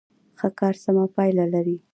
[0.39, 1.77] ښه کار سمه پایله لري.